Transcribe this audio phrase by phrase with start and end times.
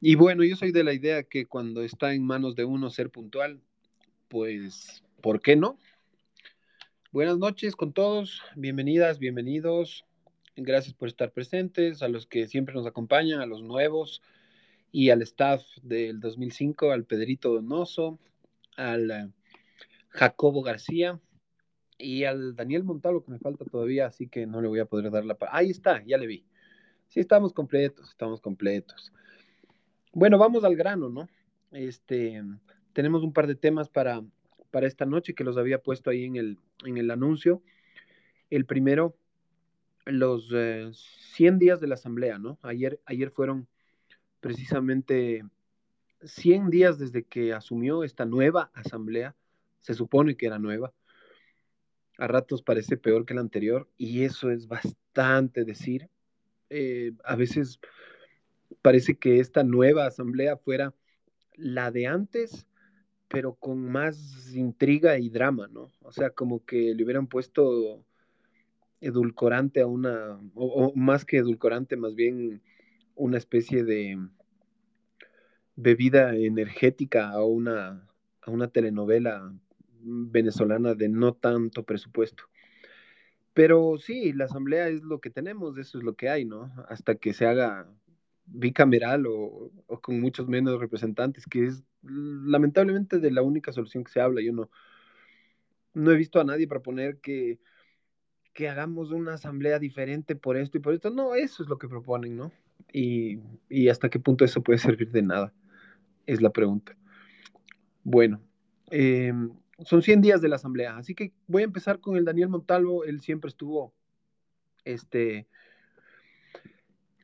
[0.00, 3.10] Y bueno, yo soy de la idea que cuando está en manos de uno ser
[3.10, 3.62] puntual,
[4.28, 5.78] pues, ¿por qué no?
[7.12, 10.04] Buenas noches con todos, bienvenidas, bienvenidos.
[10.54, 14.20] Gracias por estar presentes, a los que siempre nos acompañan, a los nuevos
[14.92, 18.18] y al staff del 2005, al Pedrito Donoso,
[18.76, 19.30] al eh,
[20.10, 21.18] Jacobo García
[21.96, 25.10] y al Daniel Montalvo, que me falta todavía, así que no le voy a poder
[25.10, 25.38] dar la...
[25.50, 26.44] Ahí está, ya le vi.
[27.08, 29.10] Sí, estamos completos, estamos completos.
[30.16, 31.28] Bueno, vamos al grano, ¿no?
[31.72, 32.42] Este,
[32.94, 34.24] tenemos un par de temas para,
[34.70, 37.62] para esta noche que los había puesto ahí en el, en el anuncio.
[38.48, 39.14] El primero,
[40.06, 40.48] los
[41.34, 42.58] 100 eh, días de la asamblea, ¿no?
[42.62, 43.68] Ayer, ayer fueron
[44.40, 45.44] precisamente
[46.22, 49.36] 100 días desde que asumió esta nueva asamblea,
[49.82, 50.94] se supone que era nueva,
[52.16, 56.08] a ratos parece peor que la anterior y eso es bastante decir.
[56.70, 57.80] Eh, a veces
[58.86, 60.94] parece que esta nueva asamblea fuera
[61.56, 62.68] la de antes,
[63.26, 65.90] pero con más intriga y drama, ¿no?
[66.02, 68.04] O sea, como que le hubieran puesto
[69.00, 72.62] edulcorante a una, o, más que edulcorante, más bien
[73.16, 74.20] una especie de
[75.74, 78.08] bebida energética a una,
[78.40, 79.52] a una telenovela
[80.00, 82.44] venezolana de no tanto presupuesto.
[83.52, 86.72] Pero sí, la asamblea es lo que tenemos, eso es lo que hay, ¿no?
[86.88, 87.88] Hasta que se haga
[88.46, 94.20] bicameral o, con muchos menos representantes, que es lamentablemente de la única solución que se
[94.20, 94.40] habla.
[94.40, 94.70] Yo no,
[95.94, 97.58] no he visto a nadie proponer que,
[98.52, 101.10] que hagamos una asamblea diferente por esto y por esto.
[101.10, 102.52] No, eso es lo que proponen, ¿no?
[102.92, 105.52] Y, y hasta qué punto eso puede servir de nada,
[106.26, 106.96] es la pregunta.
[108.04, 108.40] Bueno,
[108.90, 109.50] em,
[109.84, 113.04] son 100 días de la asamblea, así que voy a empezar con el Daniel Montalvo,
[113.04, 113.92] él siempre estuvo,
[114.84, 115.48] este,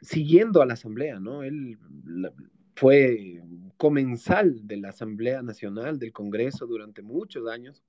[0.03, 1.42] siguiendo a la Asamblea, ¿no?
[1.42, 1.78] Él
[2.75, 3.41] fue
[3.77, 7.83] comensal de la Asamblea Nacional, del Congreso durante muchos años.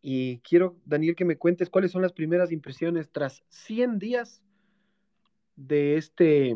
[0.00, 4.42] Y quiero, Daniel, que me cuentes cuáles son las primeras impresiones tras 100 días
[5.56, 6.54] de, este,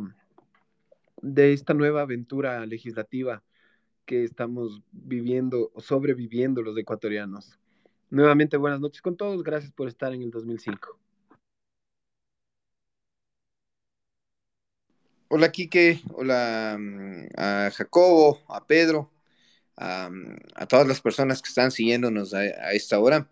[1.23, 3.43] de esta nueva aventura legislativa
[4.05, 7.59] que estamos viviendo o sobreviviendo los ecuatorianos.
[8.11, 9.43] Nuevamente, buenas noches con todos.
[9.43, 11.02] Gracias por estar en el 2005.
[15.35, 19.11] Hola Quique, hola mm, a Jacobo, a Pedro,
[19.79, 20.11] a,
[20.69, 23.31] todas las personas que están siguiéndonos a, esta hora.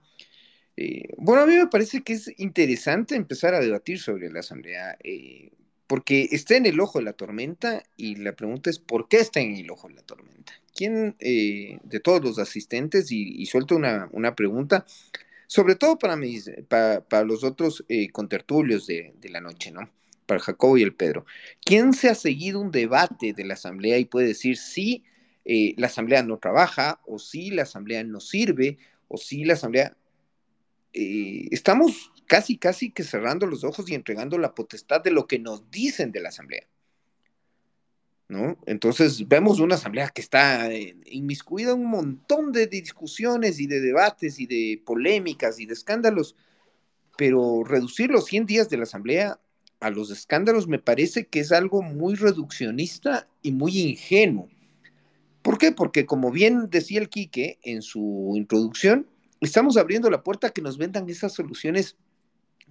[0.78, 4.97] Eh, bueno, a mí me parece que es interesante empezar a debatir sobre la Asamblea,
[5.05, 5.50] eh,
[5.87, 9.41] porque está en el ojo de la tormenta y la pregunta es, ¿por qué está
[9.41, 10.55] en el ojo de la tormenta?
[10.75, 14.87] ¿Quién eh, de todos los asistentes, y, suelto una, pregunta,
[15.47, 20.00] sobre todo para, mis, para, los otros contertulios de, de la noche, ¿no?
[20.30, 21.26] Para Jacobo y el Pedro.
[21.64, 25.02] ¿Quién se ha seguido un debate de la Asamblea y puede decir si
[25.44, 29.96] eh, la Asamblea no trabaja o si la Asamblea no sirve o si la Asamblea...
[30.92, 35.41] Eh, estamos casi, casi que cerrando los ojos y entregando la potestad de lo que
[35.41, 36.64] nos dicen de la Asamblea.
[38.28, 38.56] ¿No?
[38.66, 43.80] Entonces vemos una asamblea que está eh, inmiscuida en un montón de discusiones y de
[43.80, 46.36] debates y de polémicas y de escándalos,
[47.18, 49.41] pero reducir los 100 días de la asamblea
[49.80, 54.48] a los escándalos me parece que es algo muy reduccionista y muy ingenuo.
[55.42, 55.72] ¿Por qué?
[55.72, 59.06] Porque como bien decía el Quique en su introducción,
[59.41, 61.96] estamos abriendo la puerta a que nos vendan esas soluciones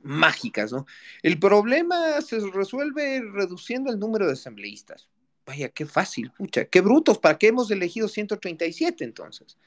[0.04, 0.86] mágicas, ¿no?
[1.24, 5.10] El problema se resuelve reduciendo el número de asambleístas.
[5.46, 9.58] Vaya, qué fácil, pucha, qué brutos, ¿para qué hemos elegido 137 entonces?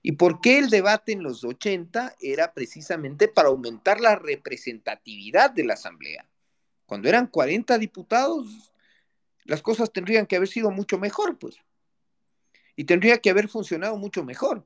[0.00, 5.64] ¿Y por qué el debate en los 80 era precisamente para aumentar la representatividad de
[5.64, 6.26] la asamblea?
[6.86, 8.72] Cuando eran 40 diputados,
[9.44, 11.56] las cosas tendrían que haber sido mucho mejor, pues.
[12.76, 14.64] Y tendría que haber funcionado mucho mejor.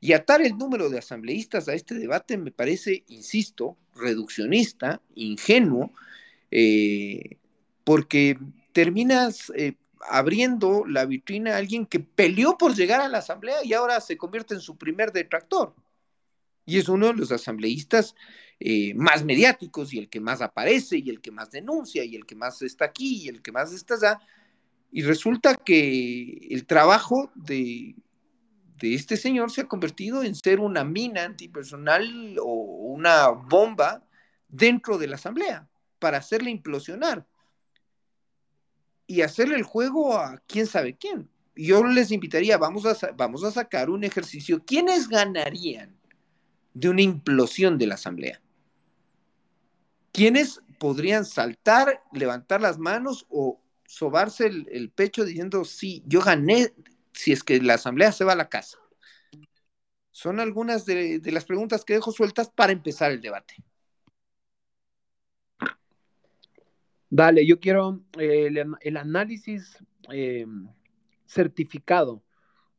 [0.00, 5.92] Y atar el número de asambleístas a este debate me parece, insisto, reduccionista, ingenuo,
[6.50, 7.38] eh,
[7.84, 8.38] porque
[8.72, 9.74] terminas eh,
[10.08, 14.16] abriendo la vitrina a alguien que peleó por llegar a la asamblea y ahora se
[14.16, 15.74] convierte en su primer detractor.
[16.66, 18.14] Y es uno de los asambleístas
[18.58, 22.24] eh, más mediáticos y el que más aparece y el que más denuncia y el
[22.24, 24.20] que más está aquí y el que más está allá.
[24.90, 27.94] Y resulta que el trabajo de,
[28.78, 34.02] de este señor se ha convertido en ser una mina antipersonal o una bomba
[34.48, 35.68] dentro de la asamblea
[35.98, 37.26] para hacerle implosionar
[39.06, 41.28] y hacerle el juego a quién sabe quién.
[41.54, 44.62] Yo les invitaría, vamos a, vamos a sacar un ejercicio.
[44.64, 45.96] ¿Quiénes ganarían
[46.74, 48.40] de una implosión de la asamblea?
[50.16, 56.72] ¿Quiénes podrían saltar, levantar las manos o sobarse el, pecho diciendo, sí, yo gané
[57.12, 58.78] si es que la asamblea se va a la casa.
[60.12, 63.56] Son algunas de, las preguntas que dejo sueltas para empezar el debate.
[67.10, 68.48] Dale, yo quiero eh,
[68.80, 69.76] el, análisis
[70.10, 70.46] eh,
[71.26, 72.22] certificado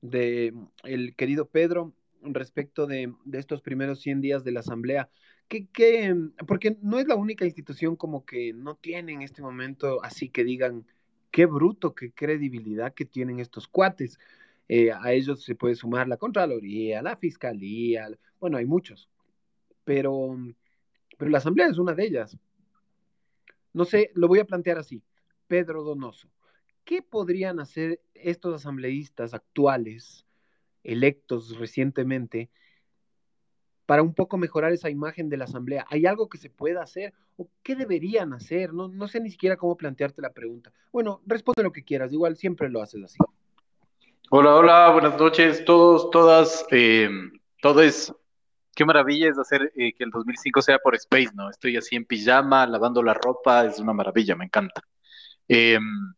[0.02, 1.94] de el querido Pedro
[2.24, 5.12] respecto de, estos primeros 100 días de la Asamblea.
[5.48, 6.14] ¿Qué,
[6.46, 10.44] porque no es la única institución como que no tiene en este momento así que
[10.44, 10.86] digan,
[11.32, 14.20] qué bruto, qué credibilidad que tienen estos cuates.
[14.68, 18.10] Eh, a ellos se puede sumar la Contraloría, la Fiscalía,
[18.40, 19.10] bueno, hay muchos,
[19.86, 20.38] pero,
[21.18, 22.38] pero la Asamblea es una de ellas.
[23.72, 25.02] No sé, lo voy a plantear así.
[25.48, 26.30] Pedro Donoso,
[26.84, 30.26] ¿qué podrían hacer estos asambleístas actuales,
[30.84, 32.50] electos recientemente,
[33.88, 35.88] para un poco mejorar esa imagen de la asamblea?
[35.90, 38.74] ¿Hay algo que se pueda hacer o qué deberían hacer?
[38.74, 40.72] No, no sé ni siquiera cómo plantearte la pregunta.
[40.92, 43.18] Bueno, responde lo que quieras, igual siempre lo haces así.
[44.30, 47.10] Hola, hola, buenas noches, todos, todas, eh,
[47.62, 48.14] todos.
[48.76, 51.50] Qué maravilla es hacer eh, que el 2005 sea por Space, ¿no?
[51.50, 54.82] Estoy así en pijama, lavando la ropa, es una maravilla, me encanta.
[55.48, 56.14] Em,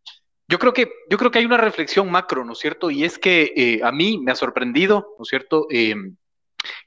[0.48, 2.90] yo creo que, yo creo que hay una reflexión macro, ¿no es cierto?
[2.90, 5.68] Y es que eh, a mí me ha sorprendido, ¿no es cierto?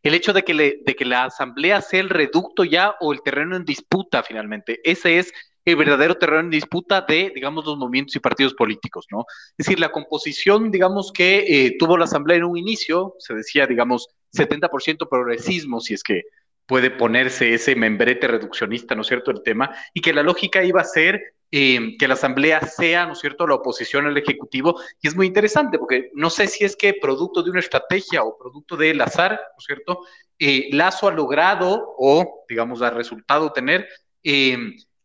[0.02, 4.22] El hecho de que, la asamblea sea el reducto ya o el terreno en disputa
[4.22, 4.80] finalmente.
[4.84, 5.32] Ese es
[5.64, 9.24] el verdadero terreno en disputa de, digamos, los movimientos y partidos políticos, ¿no?
[9.56, 13.66] Es decir, la composición, digamos, que eh, tuvo la asamblea en un inicio, se decía,
[13.66, 16.22] digamos, 70% progresismo, si es que
[16.66, 20.80] puede ponerse ese membrete reduccionista, ¿no es cierto?, el tema, y que la lógica iba
[20.80, 24.80] a ser eh, que la Asamblea sea, ¿no es cierto?, la oposición al Ejecutivo.
[25.02, 28.38] Y es muy interesante porque no sé si es que producto de una estrategia o
[28.38, 30.00] producto del azar, ¿no es cierto?,
[30.38, 33.86] eh, Lazo ha logrado o, digamos, ha resultado tener
[34.24, 34.56] eh,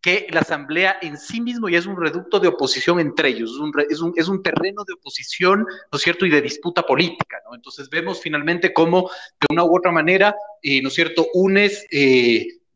[0.01, 3.57] que la Asamblea en sí mismo ya es un reducto de oposición entre ellos, es
[3.57, 7.41] un, es un, es un terreno de oposición, ¿no es cierto?, y de disputa política,
[7.45, 7.55] ¿no?
[7.55, 10.33] Entonces vemos finalmente cómo, de una u otra manera,
[10.63, 11.85] ¿no es cierto?, unes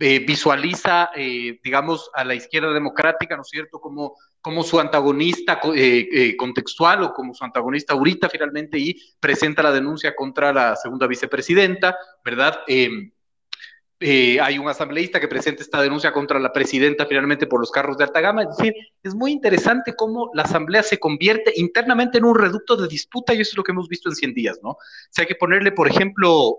[0.04, 5.62] eh, visualiza, eh, digamos, a la izquierda democrática, ¿no es cierto?, como, como su antagonista
[5.76, 11.06] eh, contextual o como su antagonista ahorita finalmente y presenta la denuncia contra la segunda
[11.06, 11.96] vicepresidenta,
[12.26, 12.62] ¿verdad?
[12.66, 13.12] Em,
[14.00, 18.06] hay un asambleísta que presenta esta denuncia contra la presidenta finalmente por los carros de
[18.06, 18.42] alta gama.
[18.42, 18.74] Es decir,
[19.04, 23.42] es muy interesante cómo la asamblea se convierte internamente en un reducto de disputa y
[23.42, 24.72] eso es lo que hemos visto en 100 días, ¿no?
[24.72, 24.78] O
[25.12, 26.58] sea, hay que ponerle, por ejemplo,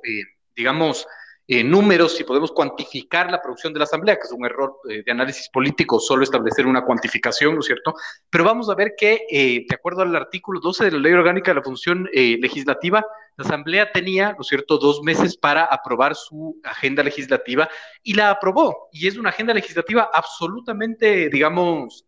[0.54, 1.08] digamos,
[1.48, 5.02] eh, números, si podemos cuantificar la producción de la Asamblea, que es un error eh,
[5.04, 7.94] de análisis político solo establecer una cuantificación, ¿no es cierto?
[8.30, 11.50] Pero vamos a ver que, eh, de acuerdo al artículo 12 de la Ley Orgánica
[11.50, 13.04] de la Función Legislativa,
[13.36, 17.68] la Asamblea tenía, ¿no es cierto?, dos meses para aprobar su agenda legislativa
[18.02, 18.88] y la aprobó.
[18.92, 22.04] Y es una agenda legislativa absolutamente, digamos,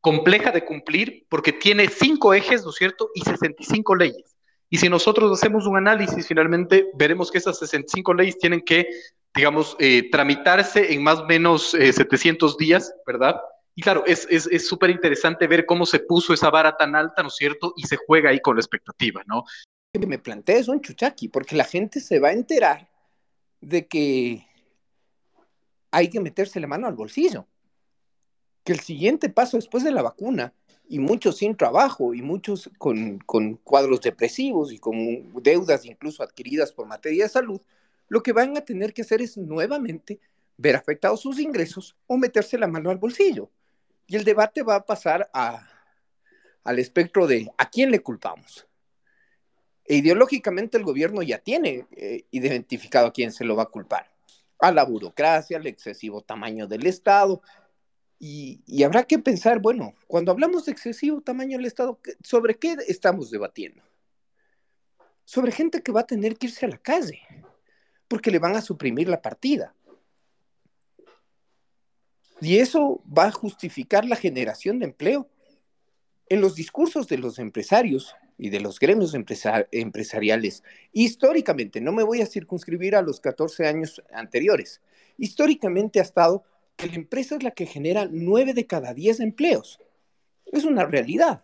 [0.00, 4.29] compleja de cumplir porque tiene cinco ejes, ¿no es cierto?, y 65 leyes.
[4.72, 8.88] Y si nosotros hacemos un análisis, finalmente veremos que esas 65 leyes tienen que,
[9.34, 13.40] digamos, eh, tramitarse en más o menos 700 eh, días, ¿verdad?
[13.74, 14.28] Y claro, es
[14.66, 17.72] súper interesante ver cómo se puso esa vara tan alta, ¿no es cierto?
[17.76, 19.44] Y se juega ahí con la expectativa, ¿no?
[19.92, 22.88] Que me plantees un chuchaqui, porque la gente se va a enterar
[23.60, 24.46] de que
[25.90, 27.46] hay que meterse la mano al bolsillo.
[28.64, 30.54] Que el siguiente paso después de la vacuna
[30.90, 33.20] y muchos sin trabajo y muchos con,
[33.62, 37.60] cuadros depresivos y con deudas incluso adquiridas por materia de salud,
[38.08, 40.18] lo que van a tener que hacer es nuevamente
[40.56, 43.48] ver afectados sus ingresos o meterse la mano al bolsillo.
[44.08, 45.64] Y el debate va a pasar a,
[46.64, 48.66] al espectro de a quién le culpamos.
[49.84, 54.10] E ideológicamente el gobierno ya tiene eh, identificado a quién se lo va a culpar.
[54.58, 57.42] A la burocracia, al excesivo tamaño del Estado,
[58.22, 63.30] y, habrá que pensar, bueno, cuando hablamos de excesivo tamaño del Estado, ¿sobre qué estamos
[63.30, 63.82] debatiendo?
[65.24, 67.22] Sobre gente que va a tener que irse a la calle,
[68.08, 69.74] porque le van a suprimir la partida.
[72.42, 75.30] Y eso va a justificar la generación de empleo.
[76.28, 80.62] En los discursos de los empresarios y de los gremios empresariales,
[80.92, 84.82] históricamente, no me voy a circunscribir a los 14 años anteriores,
[85.16, 86.44] históricamente ha estado
[86.86, 89.80] la empresa es la que genera nueve de cada diez empleos.
[90.46, 91.42] Es una realidad.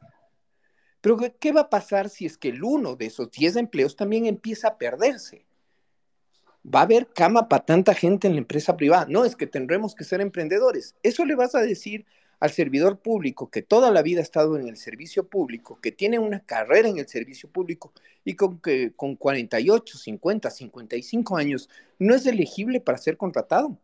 [1.00, 4.26] Pero ¿qué va a pasar si es que el uno de esos diez empleos también
[4.26, 5.46] empieza a perderse?
[6.66, 9.06] Va a haber cama para tanta gente en la empresa privada.
[9.08, 10.96] No, es que tendremos que ser emprendedores.
[11.02, 12.06] Eso le vas a decir
[12.40, 16.18] al servidor público que toda la vida ha estado en el servicio público, que tiene
[16.18, 17.92] una carrera en el servicio público
[18.24, 23.78] y con que con 48, 50, 55 años no es elegible para ser contratado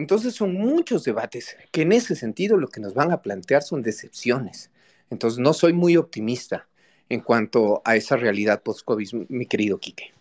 [0.00, 3.82] Entonces son muchos debates que en ese sentido lo que nos van a plantear son
[3.82, 4.70] decepciones.
[5.10, 6.68] Entonces no soy muy optimista
[7.10, 10.14] en cuanto a esa realidad post-COVID, mi querido Quique.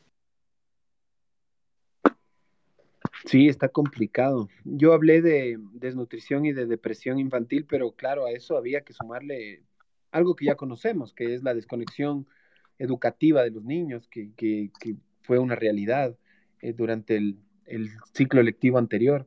[3.23, 4.49] Sí, está complicado.
[4.65, 9.63] Yo hablé de desnutrición y de depresión infantil, pero claro, a eso había que sumarle
[10.11, 12.27] algo que ya conocemos, que es la desconexión
[12.79, 14.33] educativa de los niños, que,
[15.21, 16.17] fue una realidad
[16.59, 19.25] eh, durante el, el, ciclo lectivo anterior.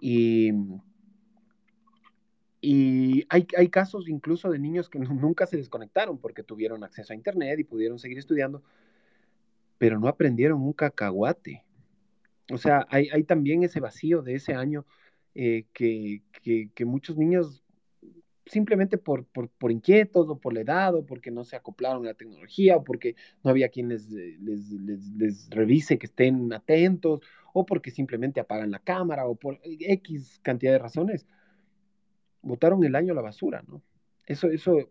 [0.00, 0.52] Y,
[2.60, 7.16] y hay, hay, casos incluso de niños que nunca se desconectaron porque tuvieron acceso a
[7.16, 8.62] Internet y pudieron seguir estudiando,
[9.78, 11.64] pero no aprendieron un cacahuate.
[12.52, 14.84] O sea, hay, hay también ese vacío de ese año
[15.34, 17.62] eh, que, que, que, muchos niños
[18.46, 22.08] simplemente por, por, por, inquietos o por la edad o porque no se acoplaron a
[22.08, 23.14] la tecnología o porque
[23.44, 24.70] no había quien les, les,
[25.16, 27.20] les, revise que estén atentos
[27.52, 31.26] o porque simplemente apagan la cámara o por X cantidad de razones,
[32.42, 33.82] botaron el año a la basura, ¿no?
[34.26, 34.90] Eso, eso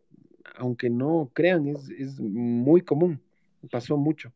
[0.56, 3.22] aunque no crean, es, es muy común,
[3.72, 4.32] pasó mucho.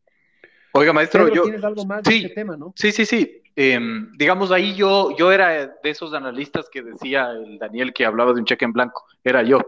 [0.72, 1.42] Oiga, maestro, yo...
[1.42, 2.72] Tienes algo más sí, de este tema, ¿no?
[2.76, 3.42] Sí, sí, sí.
[3.56, 8.32] Em, digamos, ahí yo, yo era de esos analistas que decía el Daniel que hablaba
[8.32, 9.60] de un cheque en blanco, era yo.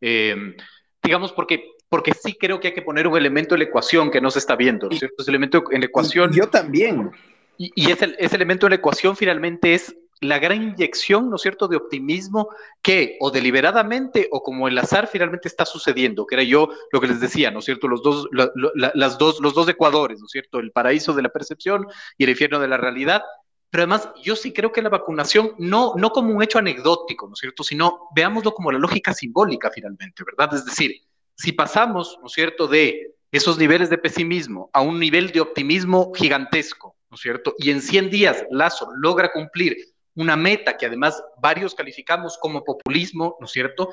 [0.00, 0.54] Em,
[1.02, 4.22] digamos, porque, porque sí creo que hay que poner un elemento en la ecuación que
[4.22, 5.16] no se está viendo, ¿no cierto?
[5.22, 6.32] Ese elemento en la ecuación.
[6.32, 7.10] Yo también.
[7.58, 12.48] Y, ese, elemento en la ecuación finalmente es la gran inyección, ¿no cierto?, de optimismo
[12.82, 17.08] que o deliberadamente o como el azar finalmente está sucediendo, que era yo lo que
[17.08, 21.12] les decía, ¿no cierto?, los dos, las dos, los dos Ecuadores, ¿no cierto?, el paraíso
[21.12, 21.86] de la percepción
[22.16, 23.22] y el infierno de la realidad.
[23.68, 27.34] Pero además, yo sí creo que la vacunación, no, no como un hecho anecdótico, ¿no
[27.34, 30.54] es cierto?, sino veámoslo como la lógica simbólica finalmente, ¿verdad?
[30.54, 30.92] Es decir,
[31.36, 36.95] si pasamos, ¿no cierto?, de esos niveles de pesimismo a un nivel de optimismo gigantesco,
[37.10, 37.54] ¿no es cierto?
[37.58, 39.76] Y en 100 días Lazo logra cumplir
[40.14, 43.90] una meta que además varios calificamos como populismo, ¿no es cierto?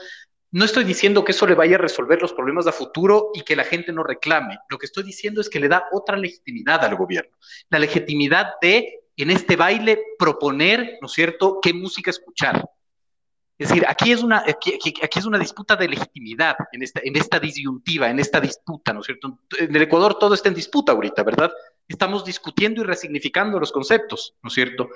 [0.52, 3.56] No estoy diciendo que eso le vaya a resolver los problemas de futuro y que
[3.56, 4.60] la gente no reclame.
[4.70, 7.36] Lo que estoy diciendo es que le da otra legitimidad al gobierno.
[7.70, 12.64] La legitimidad de, en este baile, proponer, ¿no es cierto?, qué música escuchar.
[13.58, 14.78] Es decir, aquí es una, aquí,
[15.16, 19.06] es una disputa de legitimidad, en esta, en esta disyuntiva, en esta disputa, ¿no es
[19.06, 19.40] cierto?
[19.58, 21.52] En el Ecuador todo está en disputa ahorita, ¿verdad?
[21.88, 24.90] Estamos discutiendo y resignificando los conceptos, ¿no es cierto?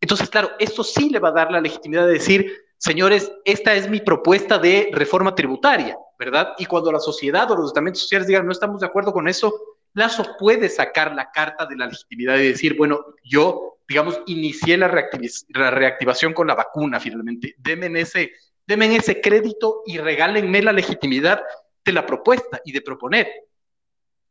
[0.00, 3.88] Entonces, claro, esto sí le va a dar la legitimidad de decir, señores, esta es
[3.88, 6.54] mi propuesta de reforma tributaria, ¿verdad?
[6.58, 9.52] Y cuando la sociedad o los estamentos sociales digan, no estamos de acuerdo con eso,
[9.92, 14.88] Lazo puede sacar la carta de la legitimidad y decir, bueno, yo, digamos, inicié la,
[14.88, 18.32] reactivación con la vacuna finalmente, denme ese,
[18.66, 21.42] denme ese crédito y regálenme la legitimidad
[21.84, 23.28] de la propuesta y de proponer.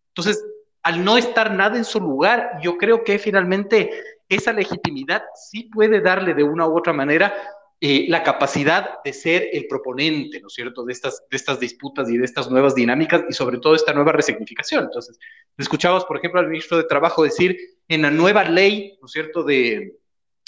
[0.09, 0.43] Entonces,
[0.83, 3.89] al no estar nada en su lugar, yo creo que finalmente
[4.27, 7.33] esa legitimidad sí puede darle de una u otra manera
[7.81, 12.09] eh, la capacidad de ser el proponente, ¿no es cierto?, de estas, de estas disputas
[12.09, 14.83] y de estas nuevas dinámicas y sobre todo esta nueva resignificación.
[14.85, 15.17] Entonces,
[15.57, 17.57] escuchabas, por ejemplo, al ministro de Trabajo decir
[17.87, 19.97] en la nueva ley, ¿no es cierto?, de,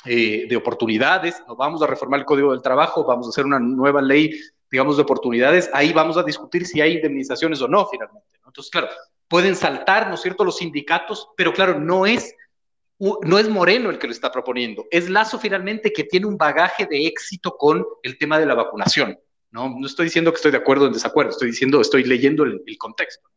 [0.05, 3.59] eh, de oportunidades, no vamos a reformar el Código del Trabajo, vamos a hacer una
[3.59, 4.37] nueva ley,
[4.69, 8.27] digamos, de oportunidades, ahí vamos a discutir si hay indemnizaciones o no, finalmente.
[8.45, 8.89] Entonces, claro,
[9.31, 12.35] pueden saltar, ¿no es cierto?, los sindicatos, pero claro, no es
[13.23, 16.85] no es Moreno el que lo está proponiendo, es Lazo finalmente que tiene un bagaje
[16.85, 19.17] de éxito con el tema de la vacunación.
[19.49, 22.43] No, no estoy diciendo que estoy de acuerdo o en desacuerdo, estoy diciendo, estoy leyendo
[22.43, 23.27] el, contexto.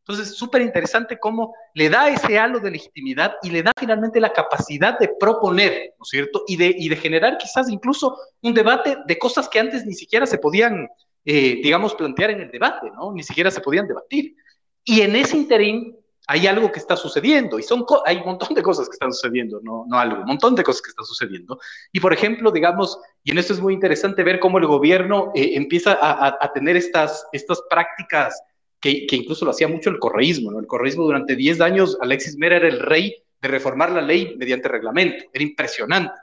[0.00, 4.32] Entonces, súper interesante cómo le da ese halo de legitimidad y le da finalmente la
[4.32, 6.42] capacidad de proponer, ¿no es cierto?
[6.48, 10.26] Y de, y de generar quizás incluso un debate de cosas que antes ni siquiera
[10.26, 10.88] se podían,
[11.24, 13.12] eh, digamos, plantear en el debate, ¿no?
[13.12, 14.34] Ni siquiera se podían debatir.
[14.84, 15.96] Y en ese interín,
[16.26, 19.60] hay algo que está sucediendo y son hay un montón de cosas que están sucediendo,
[19.62, 21.58] no, no algo, un montón de cosas que están sucediendo.
[21.92, 25.52] Y por ejemplo, digamos, y en esto es muy interesante ver cómo el gobierno eh,
[25.54, 28.40] empieza a, tener estas, estas prácticas
[28.80, 30.58] que, que, incluso lo hacía mucho el correísmo, ¿no?
[30.58, 34.68] El correísmo durante 10 años, Alexis Mera era el rey de reformar la ley mediante
[34.68, 36.14] reglamento, era impresionante,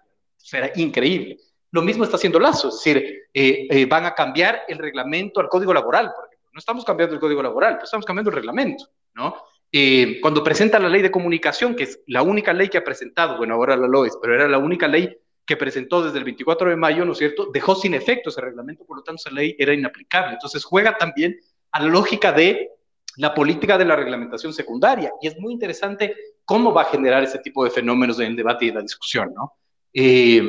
[0.52, 1.38] era increíble.
[1.72, 5.50] Lo mismo está haciendo Lazo, es decir, eh, eh, van a cambiar el reglamento al
[5.50, 6.29] código laboral, por ejemplo.
[6.60, 9.34] No estamos cambiando el código laboral, pues estamos cambiando el reglamento, ¿no?
[9.72, 13.38] Eh, cuando presenta la ley de comunicación, que es la única ley que ha presentado,
[13.38, 16.70] bueno, ahora la lo es, pero era la única ley que presentó desde el 24
[16.70, 19.56] de mayo, ¿no es cierto?, dejó sin efecto ese reglamento, por lo tanto esa ley
[19.58, 20.34] era inaplicable.
[20.34, 21.40] Entonces juega también
[21.72, 22.72] a la lógica de
[23.16, 26.14] la política de la reglamentación secundaria, y es muy interesante
[26.44, 29.34] cómo va a generar ese tipo de fenómenos en el debate y en la discusión,
[29.34, 29.54] ¿no?
[29.94, 30.42] Eh,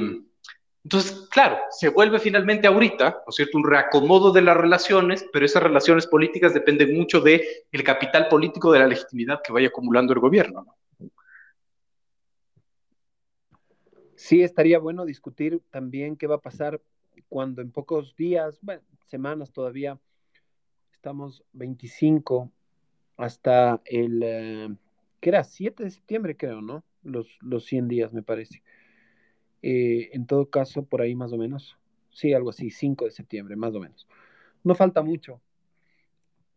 [0.82, 5.44] entonces, claro, se vuelve finalmente ahorita, ¿no es cierto?, un reacomodo de las relaciones, pero
[5.44, 10.14] esas relaciones políticas dependen mucho del el capital político de la legitimidad que vaya acumulando
[10.14, 10.64] el gobierno.
[10.64, 11.10] ¿no?
[14.16, 16.80] Sí, estaría bueno discutir también qué va a pasar
[17.28, 19.98] cuando en pocos días, bueno, semanas todavía,
[20.92, 22.50] estamos 25
[23.18, 24.76] hasta el, eh,
[25.20, 25.44] ¿qué era?
[25.44, 26.84] 7 de septiembre creo, ¿no?
[27.02, 28.62] Los, los 100 días me parece.
[29.62, 31.76] Eh, en todo caso, por ahí más o menos.
[32.10, 34.06] Sí, algo así, 5 de septiembre, más o menos.
[34.64, 35.40] No falta mucho,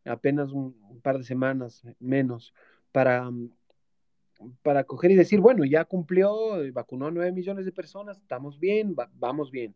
[0.05, 2.53] apenas un, par de semanas menos
[2.91, 3.29] para,
[4.62, 8.95] para coger y decir, bueno, ya cumplió, vacunó a 9 millones de personas, estamos bien,
[9.15, 9.75] vamos bien.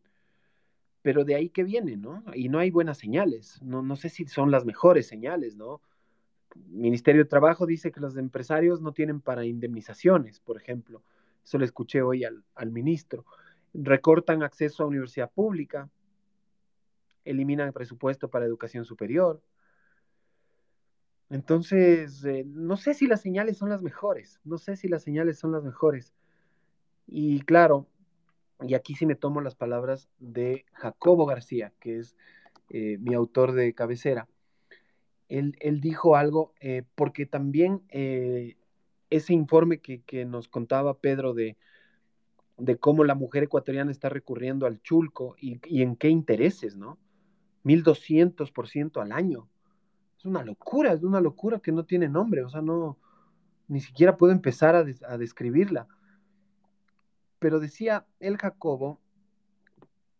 [1.01, 2.24] Pero de ahí que viene, ¿no?
[2.34, 5.81] Y no hay buenas señales, no, no sé si son las mejores señales, ¿no?
[6.55, 11.03] Ministerio de Trabajo dice que los empresarios no tienen para indemnizaciones, por ejemplo.
[11.48, 13.24] Eso le escuché hoy al, al ministro.
[13.74, 15.89] Recortan acceso a universidad pública,
[17.24, 19.42] eliminan presupuesto para educación superior.
[21.30, 25.39] Entonces, eh, no sé si las señales son las mejores, no sé si las señales
[25.39, 26.13] son las mejores.
[27.08, 27.88] Y claro,
[28.60, 32.18] y aquí sí me tomo las palabras de Jacobo García, que es
[32.72, 34.27] eh, mi autor de cabecera.
[35.30, 37.84] Él, dijo algo, eh, porque también
[39.10, 41.58] ese informe que, nos contaba Pedro de,
[42.58, 46.98] de, cómo la mujer ecuatoriana está recurriendo al chulco y, y en qué intereses, ¿no?
[47.64, 49.50] 1200% al año.
[50.18, 52.98] Es una locura, es una locura que no tiene nombre, o sea, no,
[53.68, 55.88] ni siquiera puedo empezar a, a describirla.
[57.40, 59.00] Pero decía el Jacobo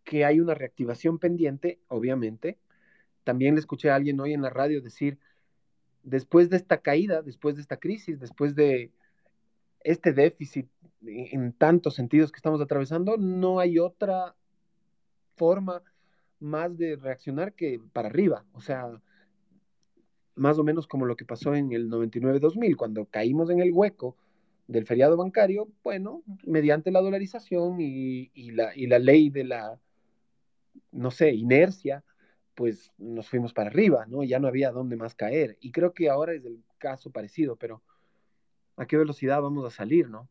[0.04, 2.58] que hay una reactivación pendiente, obviamente.
[3.24, 5.20] También le escuché a alguien hoy en la radio decir,
[6.08, 8.92] después de esta caída, después de esta crisis, después de
[9.82, 10.68] este déficit
[11.06, 14.36] en tantos sentidos que estamos atravesando, no hay otra
[15.36, 15.84] forma
[16.40, 18.46] más de reaccionar que para arriba.
[18.54, 18.90] O sea,
[20.36, 24.16] más o menos como lo que pasó en el 99-2000, cuando caímos en el hueco
[24.68, 29.80] del feriado bancario, bueno, mediante la dolarización y, la, y la ley de la,
[30.92, 32.04] no sé, inercia,
[32.58, 34.24] pues nos fuimos para arriba, ¿no?
[34.24, 35.60] Ya no había dónde más caer.
[35.62, 37.84] Y creo que ahora es el caso parecido, pero
[38.78, 40.28] ¿a qué velocidad vamos a salir, no?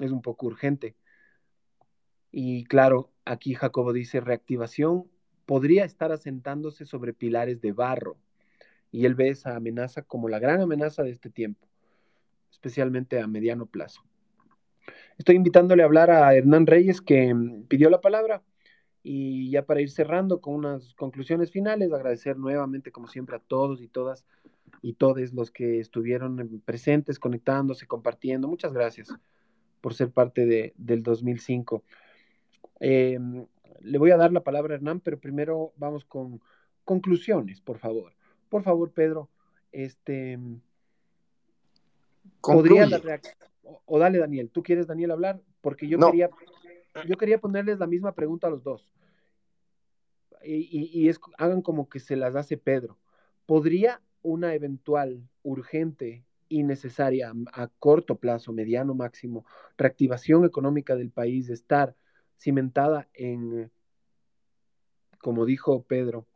[0.00, 0.96] Es un poco urgente.
[2.32, 5.08] Y claro, aquí Jacobo dice, reactivación
[5.46, 8.18] podría estar asentándose sobre pilares de barro.
[8.90, 11.68] Y él ve esa amenaza como la gran amenaza de este tiempo,
[12.50, 14.02] especialmente a mediano plazo.
[15.16, 18.42] Estoy invitándole a hablar a Hernán Reyes, que mm, pidió la palabra.
[19.10, 23.80] Y ya para ir cerrando con unas conclusiones finales, agradecer nuevamente, como siempre, a todos
[23.80, 24.26] y todas
[24.82, 28.48] y todos los que estuvieron presentes, conectándose, compartiendo.
[28.48, 29.08] Muchas gracias
[29.80, 31.82] por ser parte de, del 2005.
[32.80, 33.18] Eh,
[33.80, 36.42] le voy a dar la palabra a Hernán, pero primero vamos con
[36.84, 38.12] conclusiones, por favor.
[38.50, 39.30] Por favor, Pedro,
[39.72, 40.38] este...
[42.42, 43.20] Podría la
[43.86, 45.40] o, dale, Daniel, ¿tú quieres, Daniel, hablar?
[45.62, 46.28] Porque yo quería
[47.06, 48.92] yo quería ponerles la misma pregunta a los dos.
[50.44, 52.98] Y, es, hagan como que se las hace Pedro.
[53.46, 59.44] ¿Podría una eventual, urgente y necesaria a corto plazo, mediano máximo,
[59.76, 61.94] reactivación económica del país estar
[62.38, 63.70] cimentada en,
[65.18, 66.26] como dijo Pedro,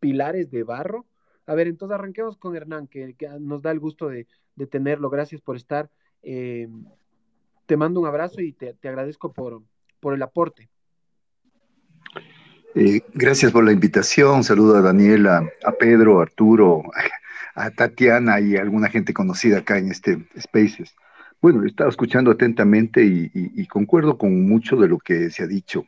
[0.00, 1.06] pilares de barro.
[1.46, 4.26] A ver, entonces arranquemos con Hernán, que, nos da el gusto de,
[4.70, 5.10] tenerlo.
[5.10, 5.90] Gracias por estar.
[6.22, 6.68] Eh,
[7.66, 9.62] te mando un abrazo y te, agradezco por,
[10.00, 10.70] por el aporte.
[12.76, 14.42] Eh, gracias por la invitación.
[14.42, 16.82] Saludo a Daniela, a Pedro, a Arturo,
[17.54, 20.94] a Tatiana y a alguna gente conocida acá en este Spaces.
[21.40, 25.86] Bueno, he estado escuchando atentamente y, concuerdo con mucho de lo que se ha dicho.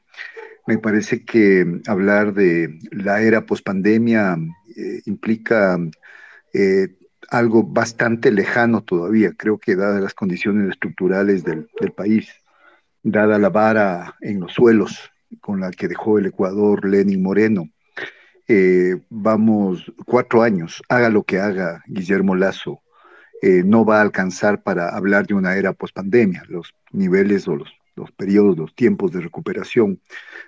[0.67, 4.37] Me parece que hablar de la era pospandemia
[4.77, 5.79] eh, implica
[6.53, 6.89] eh,
[7.31, 12.29] algo bastante lejano todavía, creo que dadas las condiciones estructurales del, país,
[13.03, 17.69] dada la vara en los suelos con la que dejó el Ecuador Lenin Moreno,
[18.49, 22.81] eh, vamos cuatro años, haga lo que haga Guillermo Lazo,
[23.43, 26.45] eh, no va a alcanzar para hablar de una era pospandemia.
[26.49, 30.01] Los niveles o los, los periodos, los tiempos de recuperación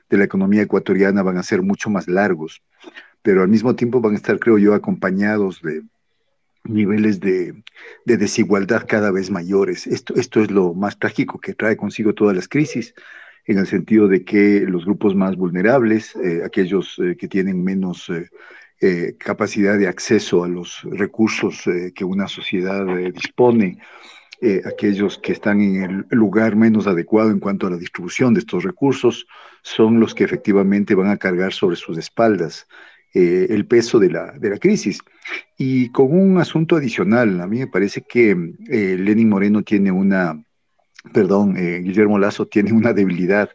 [0.08, 2.62] de la economía ecuatoriana van a ser mucho más largos,
[3.22, 5.82] pero al mismo tiempo van a estar, creo yo, acompañados de
[6.64, 7.62] niveles de,
[8.04, 9.86] desigualdad cada vez mayores.
[9.86, 12.94] Esto, esto es lo más trágico que trae consigo todas las crisis,
[13.48, 18.08] en el sentido de que los grupos más vulnerables, eh, aquellos eh, que tienen menos
[18.80, 21.64] eh, capacidad de acceso a los recursos
[21.96, 23.78] que una sociedad dispone,
[24.64, 28.62] aquellos que están en el lugar menos adecuado en cuanto a la distribución de estos
[28.62, 29.26] recursos,
[29.62, 32.68] son los que efectivamente van a cargar sobre sus espaldas
[33.14, 35.00] eh, el peso de la, de la, crisis.
[35.56, 38.36] Y con un asunto adicional, a mí me parece que
[38.68, 40.44] eh, Lenin Moreno tiene una
[41.12, 43.50] perdón, Guillermo Lazo tiene una debilidad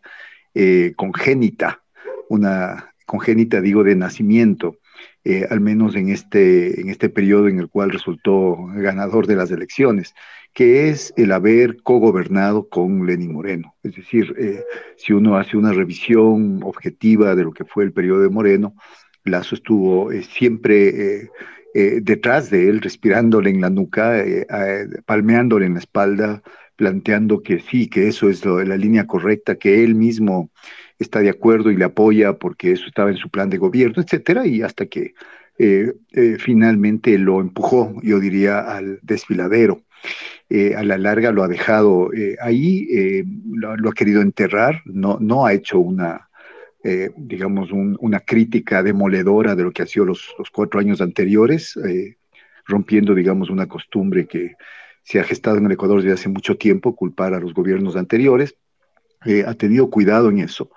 [0.95, 1.82] congénita,
[2.29, 4.77] una congénita digo de nacimiento,
[5.49, 10.13] al menos en este, en este periodo en el cual resultó ganador de las elecciones
[10.53, 13.75] que es el haber cogobernado con Lenín Moreno.
[13.84, 14.63] Es decir, eh,
[14.97, 18.75] si uno hace una revisión objetiva de lo que fue el periodo de Moreno,
[19.25, 21.29] Lazo estuvo eh, siempre
[21.73, 24.23] eh, detrás de él, respirándole en la nuca,
[25.08, 26.43] palmeándole en la espalda,
[26.75, 30.49] planteando que sí, que eso es la línea correcta, que él mismo
[30.99, 34.47] está de acuerdo y le apoya porque eso estaba en su plan de gobierno, etcétera,
[34.47, 35.13] y hasta que
[36.39, 39.83] finalmente lo empujó, yo diría, al desfiladero.
[40.49, 45.17] Eh, a la larga lo ha dejado eh, ahí, eh, lo, ha querido enterrar, no,
[45.19, 46.29] no ha hecho una,
[47.15, 51.79] digamos, una crítica demoledora de lo que ha sido los cuatro años anteriores,
[52.65, 54.55] rompiendo, digamos, una costumbre que
[55.04, 58.56] se ha gestado en el Ecuador desde hace mucho tiempo, culpar a los gobiernos anteriores.
[59.46, 60.70] ha tenido cuidado en eso,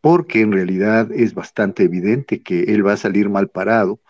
[0.00, 4.00] porque en realidad es bastante evidente que él va a salir mal parado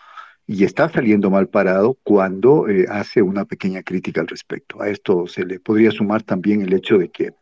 [0.47, 4.81] y está saliendo mal parado cuando eh, hace una pequeña crítica al respecto.
[4.81, 7.35] A esto se le podría sumar también el hecho de que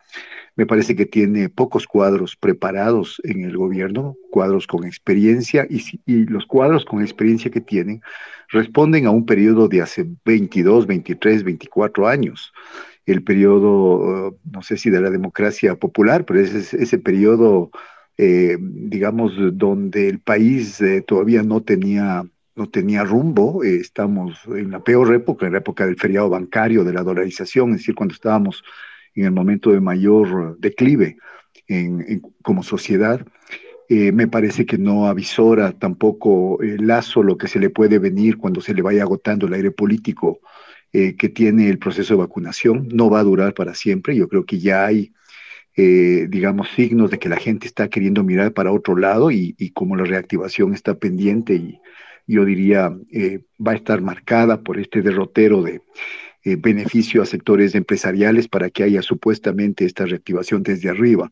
[0.57, 6.47] me parece que tiene pocos cuadros preparados en el gobierno, cuadros con experiencia, y, los
[6.47, 8.03] cuadros con experiencia que tienen
[8.51, 12.53] responden a un periodo de hace 22, 23, 24 años.
[13.07, 17.71] El periodo, no sé si de la democracia popular, pero es ese periodo,
[18.17, 22.25] eh, digamos, donde el país eh, todavía no tenía
[22.57, 26.85] no tenía rumbo, eh, estamos en la peor época, en la época del feriado bancario,
[26.85, 28.63] de la dolarización, es decir, cuando estábamos
[29.15, 31.17] en el momento de mayor declive
[32.43, 33.25] como sociedad.
[33.89, 38.39] Eh, me parece que no avisora tampoco el lazo lo que se le puede venir
[38.39, 40.41] cuando se le vaya agotando el aire político
[40.93, 42.89] eh, que tiene el proceso de vacunación.
[42.93, 44.17] No va a durar para siempre.
[44.17, 45.13] Yo creo que ya hay,
[45.77, 49.97] digamos, signos de que la gente está queriendo mirar para otro lado y, y como
[49.97, 51.81] la reactivación está pendiente y,
[52.27, 55.83] yo diría, eh, va a estar marcada por este derrotero de
[56.45, 61.31] eh, beneficio a sectores empresariales para que haya supuestamente esta reactivación desde arriba,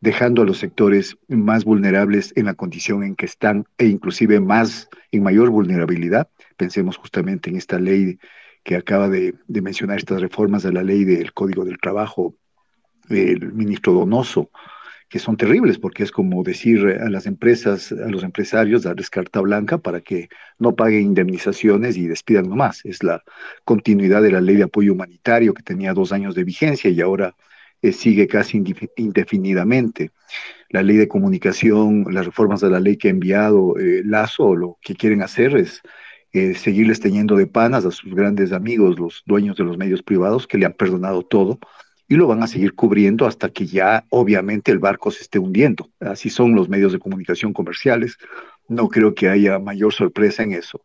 [0.00, 4.88] dejando a los sectores más vulnerables en la condición en que están e inclusive más
[5.10, 6.28] en mayor vulnerabilidad.
[6.56, 8.18] Pensemos justamente en esta ley
[8.62, 12.34] que acaba de, de mencionar estas reformas a la ley del Código del Trabajo,
[13.08, 14.50] el ministro Donoso,
[15.12, 19.42] que son terribles, porque es como decir a las empresas, a los empresarios, darles carta
[19.42, 22.80] blanca para que no paguen indemnizaciones y despidan nomás.
[22.86, 23.22] Es la
[23.66, 27.36] continuidad de la ley de apoyo humanitario que tenía dos años de vigencia y ahora
[27.82, 28.64] eh, sigue casi
[28.96, 30.12] indefinidamente.
[30.70, 34.78] La ley de comunicación, las reformas de la ley que ha enviado eh, Lazo, lo
[34.80, 35.82] que quieren hacer es
[36.32, 40.46] eh, seguirles teniendo de panas a sus grandes amigos, los dueños de los medios privados,
[40.46, 41.58] que le han perdonado todo
[42.12, 45.88] y lo van a seguir cubriendo hasta que ya obviamente el barco se esté hundiendo.
[45.98, 48.18] Así son los medios de comunicación comerciales.
[48.68, 50.84] No creo que haya mayor sorpresa en eso.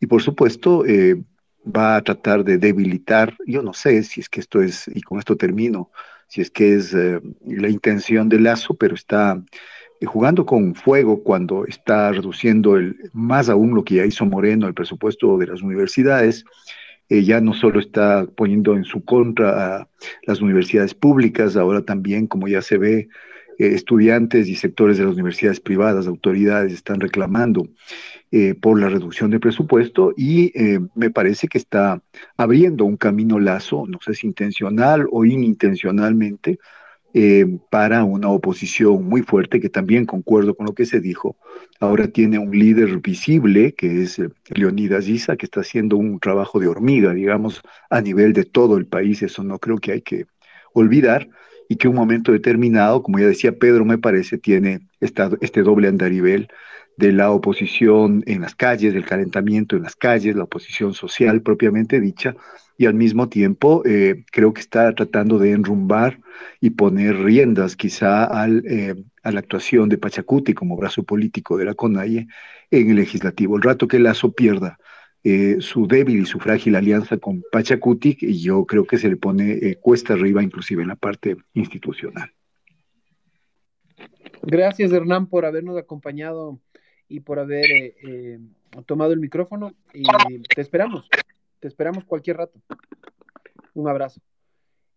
[0.00, 1.16] Y por supuesto, eh,
[1.64, 5.18] va a tratar de debilitar, yo no sé si es que esto es, y con
[5.18, 5.90] esto termino,
[6.28, 9.42] si es que es eh, la intención de Lazo, pero está
[9.98, 14.66] eh, jugando con fuego cuando está reduciendo el, más aún lo que ya hizo Moreno,
[14.66, 16.44] el presupuesto de las universidades,
[17.08, 19.88] ya no solo está poniendo en su contra a
[20.26, 23.08] las universidades públicas, ahora también, como ya se ve,
[23.58, 27.68] eh, estudiantes y sectores de las universidades privadas, autoridades están reclamando
[28.30, 32.02] eh, por la reducción de presupuesto y eh, me parece que está
[32.36, 36.58] abriendo un camino lazo, no sé si intencional o inintencionalmente,
[37.18, 41.38] eh, para una oposición muy fuerte, que también concuerdo con lo que se dijo.
[41.80, 46.60] Ahora tiene un líder visible, que es eh, Leonidas Issa, que está haciendo un trabajo
[46.60, 49.22] de hormiga, digamos, a nivel de todo el país.
[49.22, 50.26] Eso no creo que hay que
[50.74, 51.30] olvidar
[51.70, 55.88] y que un momento determinado, como ya decía Pedro, me parece, tiene esta, este doble
[55.88, 56.48] andarivel
[56.96, 62.00] de la oposición en las calles, del calentamiento en las calles, la oposición social propiamente
[62.00, 62.34] dicha,
[62.78, 66.20] y al mismo tiempo eh, creo que está tratando de enrumbar
[66.60, 71.64] y poner riendas quizá al, eh, a la actuación de Pachacuti como brazo político de
[71.64, 72.26] la CONAIE
[72.70, 73.56] en el legislativo.
[73.56, 74.78] El rato que Lazo pierda
[75.24, 79.76] eh, su débil y su frágil alianza con Pachacuti, yo creo que se le pone
[79.80, 82.30] cuesta arriba inclusive en la parte institucional.
[84.42, 86.60] Gracias Hernán por habernos acompañado
[87.08, 87.94] y por haber
[88.86, 90.04] tomado el micrófono y
[90.54, 91.08] te esperamos
[91.60, 92.60] te esperamos cualquier rato.
[93.74, 94.20] Un abrazo.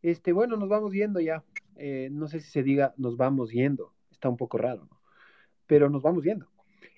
[0.01, 1.43] Este, bueno, nos vamos yendo ya.
[1.75, 3.93] Eh, no sé si se diga nos vamos yendo.
[4.11, 5.01] Está un poco raro, ¿no?
[5.67, 6.47] Pero nos vamos yendo.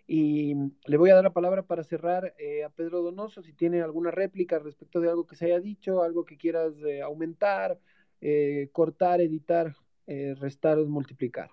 [0.08, 3.82] Y le voy a dar la palabra para cerrar eh, a Pedro Donoso, si tiene
[3.82, 7.80] alguna réplica respecto de algo que se haya dicho, algo que quieras eh, aumentar,
[8.20, 9.76] eh, cortar, editar,
[10.08, 11.50] eh, restar, multiplicar.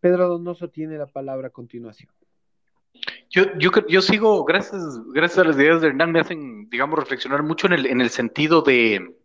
[0.00, 2.12] Pedro Donoso tiene la palabra a continuación.
[3.34, 4.80] Yo, yo, yo sigo, gracias,
[5.12, 8.10] gracias a las ideas de Hernán, me hacen, digamos, reflexionar mucho en el, en el
[8.10, 9.16] sentido de,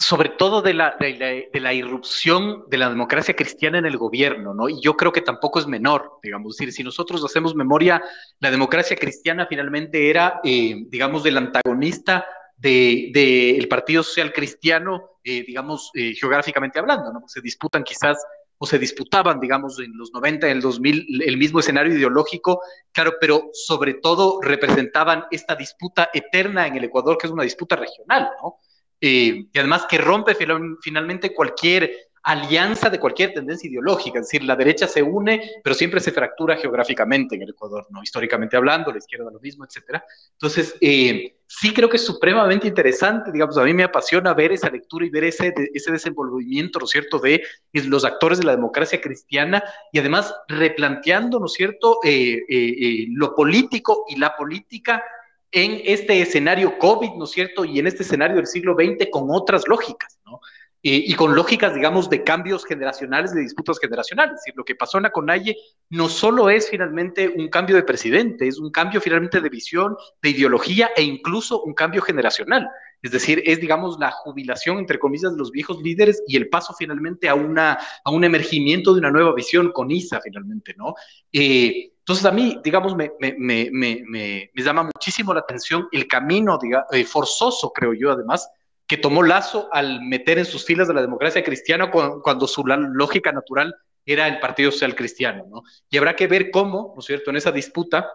[0.00, 4.68] sobre todo de la, de, la, irrupción de la democracia cristiana en el gobierno, ¿no?
[4.68, 8.02] Y yo creo que tampoco es menor, digamos, decir, si nosotros hacemos memoria,
[8.40, 15.44] la democracia cristiana finalmente era, eh, digamos, del antagonista del de, Partido Social Cristiano, eh,
[15.46, 17.22] digamos, eh, geográficamente hablando, ¿no?
[17.28, 18.18] Se disputan quizás
[18.66, 22.60] se disputaban, digamos, en los 90, en el 2000, el mismo escenario ideológico,
[22.92, 27.76] claro, pero sobre todo representaban esta disputa eterna en el Ecuador, que es una disputa
[27.76, 28.58] regional, ¿no?
[29.00, 30.34] Eh, y además que rompe
[30.80, 31.90] finalmente cualquier
[32.24, 36.56] alianza de cualquier tendencia ideológica, es decir, la derecha se une, pero siempre se fractura
[36.56, 38.02] geográficamente en el Ecuador, ¿no?
[38.02, 40.02] Históricamente hablando, la izquierda lo mismo, etcétera.
[40.32, 44.70] Entonces, eh, sí creo que es supremamente interesante, digamos, a mí me apasiona ver esa
[44.70, 49.02] lectura y ver ese, ese desenvolvimiento, ¿no es cierto?, de los actores de la democracia
[49.02, 55.04] cristiana y además replanteando, ¿no es cierto?, eh, lo político y la política
[55.52, 57.64] en este escenario COVID, ¿no es cierto?
[57.64, 60.40] Y en este escenario del siglo XX con otras lógicas, ¿no?
[60.86, 64.42] Y con lógicas, digamos, de cambios generacionales, de disputas generacionales.
[64.54, 65.56] Lo que pasó en la CONAIE
[65.88, 70.28] no solo es finalmente un cambio de presidente, es un cambio finalmente de visión, de
[70.28, 72.68] ideología e incluso un cambio generacional.
[73.00, 76.74] Es decir, es, digamos, la jubilación, entre comillas, de los viejos líderes y el paso
[76.78, 80.94] finalmente a, una, a un emergimiento de una nueva visión con ISA, finalmente, ¿no?
[81.32, 83.70] Eh, entonces a mí, digamos, me, me, me,
[84.06, 88.46] me, llama muchísimo la atención el camino digamos, eh, forzoso, creo yo, además,
[88.86, 93.32] que tomó Lazo al meter en sus filas de la democracia cristiana cuando, su lógica
[93.32, 95.62] natural era el Partido Social Cristiano, ¿no?
[95.88, 98.10] Y habrá que ver cómo, ¿no es cierto?, en esa disputa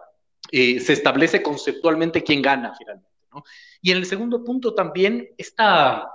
[0.52, 3.10] eh, se establece conceptualmente quién gana finalmente.
[3.82, 6.08] Y en el segundo punto también está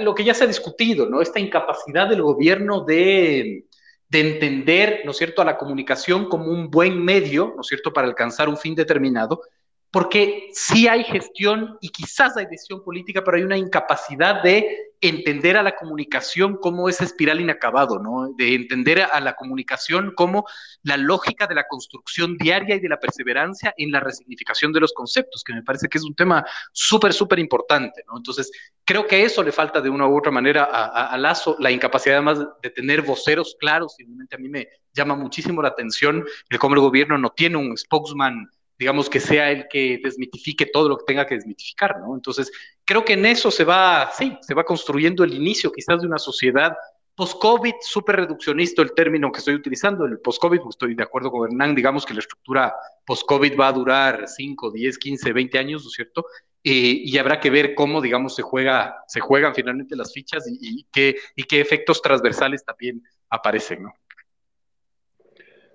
[0.00, 1.20] lo que ya se ha discutido, ¿no?
[1.20, 3.66] Esta incapacidad del gobierno de,
[4.08, 7.92] de entender, ¿no es cierto?, a la comunicación como un buen medio, ¿no es cierto?,
[7.92, 9.42] para alcanzar un fin determinado,
[9.90, 15.56] porque sí hay gestión y quizás hay decisión política, pero hay una incapacidad de entender
[15.56, 18.32] a la comunicación como esa espiral inacabado, ¿no?
[18.36, 20.44] De entender a la comunicación como
[20.82, 24.92] la lógica de la construcción diaria y de la perseverancia en la resignificación de los
[24.92, 28.16] conceptos, que me parece que es un tema súper, súper importante, ¿no?
[28.16, 28.50] Entonces,
[28.84, 32.46] creo que eso le falta de una u otra manera a, Lazo, la incapacidad además
[32.62, 36.80] de tener voceros claros, simplemente a mí me llama muchísimo la atención el cómo el
[36.80, 41.26] gobierno no tiene un spokesman digamos, que sea el que desmitifique todo lo que tenga
[41.26, 42.14] que desmitificar, ¿no?
[42.14, 42.50] Entonces,
[42.84, 46.18] creo que en eso se va, sí, se va construyendo el inicio quizás de una
[46.18, 46.76] sociedad
[47.18, 51.48] post-COVID, súper reduccionista el término que estoy utilizando, el post-COVID, pues, estoy de acuerdo con
[51.48, 52.72] Hernán, digamos que la estructura
[53.04, 56.26] post-COVID va a durar 5, 10, 15, 20 años, ¿no es cierto?
[56.62, 60.86] Eh, y habrá que ver cómo, digamos, se, juega, se juegan finalmente las fichas y,
[60.92, 63.94] qué, y qué efectos transversales también aparecen, ¿no?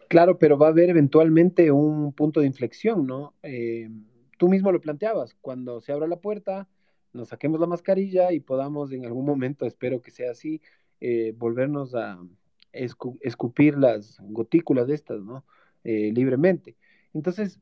[0.09, 3.33] Claro, pero va a haber eventualmente un punto de inflexión, ¿no?
[3.43, 3.89] Eh,
[4.37, 6.67] tú mismo lo planteabas, cuando se abra la puerta,
[7.13, 10.61] nos saquemos la mascarilla y podamos en algún momento, espero que sea así,
[10.99, 12.19] eh, volvernos a
[12.71, 15.45] escupir las gotículas de estas, ¿no?
[15.83, 16.75] Eh, libremente.
[17.13, 17.59] Entonces,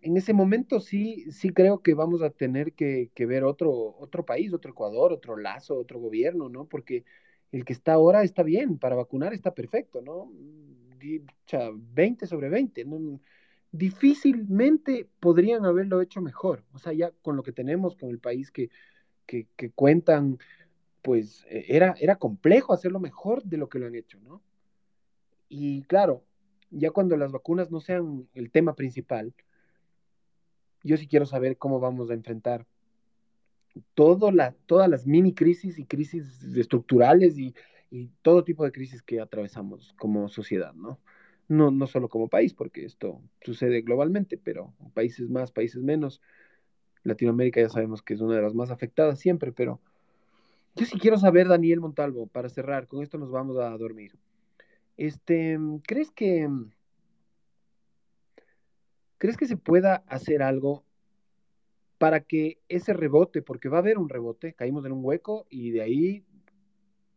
[0.00, 4.24] en ese momento sí, sí creo que vamos a tener que, que, ver otro, otro
[4.24, 6.64] país, otro Ecuador, otro lazo, otro gobierno, ¿no?
[6.66, 7.04] Porque
[7.52, 10.30] el que está ahora está bien, para vacunar está perfecto, ¿no?
[11.00, 12.86] 20 sobre 20.
[13.72, 16.64] difícilmente podrían haberlo hecho mejor.
[16.72, 18.70] O sea, ya con lo que tenemos, con el país que,
[19.26, 20.38] que, cuentan,
[21.02, 24.42] pues e, era, era complejo hacerlo mejor de lo que lo han hecho, ¿no?
[25.48, 26.24] Y claro,
[26.70, 29.34] ya cuando las vacunas no sean el tema principal,
[30.82, 32.66] yo sí quiero saber cómo vamos a enfrentar
[33.94, 37.54] todo la, todas las mini crisis y crisis estructurales y
[37.90, 40.98] y todo tipo de crisis que atravesamos como sociedad, ¿no?
[41.48, 46.20] No, no solo como país, porque esto sucede globalmente, pero países más, países menos.
[47.02, 49.80] Latinoamérica ya sabemos que es una de las más afectadas siempre, pero
[50.76, 54.12] yo sí quiero saber, Daniel Montalvo, para cerrar, con esto nos vamos a dormir.
[54.96, 56.48] Este, ¿crees que
[59.18, 60.84] crees que se pueda hacer algo
[61.98, 65.70] para que ese rebote, porque va a haber un rebote, caímos en un hueco y
[65.70, 66.24] de ahí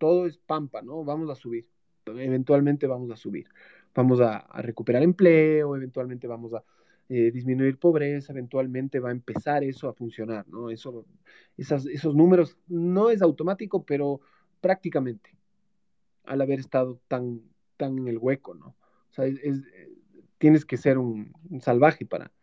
[0.04, 1.06] todo es pampa, ¿no?
[1.06, 1.66] Vamos a subir,
[2.06, 3.48] eventualmente vamos a subir,
[3.96, 6.62] vamos a, recuperar empleo, eventualmente vamos a
[7.08, 10.70] eh, disminuir pobreza, eventualmente va a empezar eso a funcionar, ¿no?
[10.70, 11.06] Eso,
[11.56, 14.20] esos números no es automático, pero
[14.60, 15.38] prácticamente,
[16.26, 17.40] al haber estado tan,
[17.78, 18.76] tan en el hueco, ¿no?
[19.10, 19.26] O sea,
[20.38, 22.34] tienes que ser un, salvaje para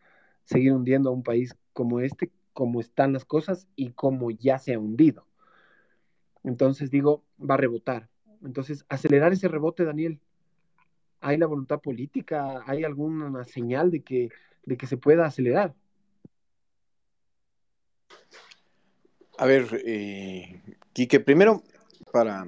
[0.45, 4.73] seguir hundiendo a un país como este, como están las cosas y como ya se
[4.73, 5.27] ha hundido.
[6.45, 8.09] Entonces digo, va a rebotar.
[8.45, 10.19] Entonces, acelerar ese rebote, Daniel.
[11.21, 12.63] ¿Hay la voluntad política?
[12.67, 14.31] ¿Hay alguna señal de que,
[14.65, 15.75] de que se pueda acelerar?
[19.37, 21.63] A ver, eh, Quique, primero,
[22.13, 22.47] para,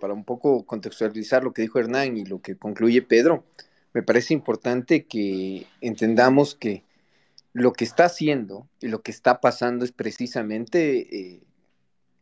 [0.00, 3.44] para un poco contextualizar lo que dijo Hernán y lo que concluye Pedro,
[3.92, 6.84] me parece importante que entendamos que
[7.54, 11.45] lo que está haciendo y lo que está pasando es precisamente eh,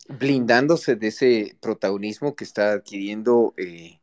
[0.09, 4.01] blindándose de ese protagonismo que está adquiriendo eh,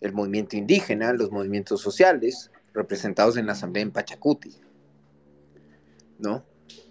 [0.00, 4.56] el movimiento indígena, los movimientos sociales, representados en la asamblea en Pachacuti.
[6.18, 6.44] ¿No?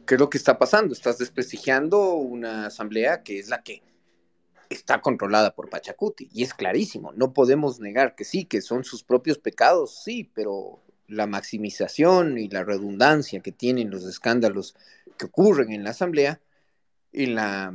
[0.06, 0.94] ¿Qué es lo que está pasando?
[0.94, 3.82] Estás desprestigiando una asamblea que es la que
[4.70, 6.30] está controlada por Pachacuti.
[6.34, 10.82] Y es clarísimo, no podemos negar que sí, que son sus propios pecados, sí, pero
[11.08, 14.76] la maximización y la redundancia que tienen los escándalos
[15.18, 16.42] que ocurren en la asamblea,
[17.14, 17.74] en la